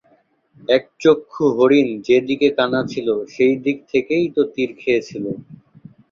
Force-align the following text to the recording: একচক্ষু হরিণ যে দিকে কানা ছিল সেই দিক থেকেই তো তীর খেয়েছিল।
একচক্ষু 0.69 1.43
হরিণ 1.57 1.87
যে 2.07 2.17
দিকে 2.27 2.47
কানা 2.57 2.81
ছিল 2.91 3.07
সেই 3.33 3.53
দিক 3.65 3.77
থেকেই 3.91 4.25
তো 4.35 4.41
তীর 4.53 4.69
খেয়েছিল। 4.79 5.25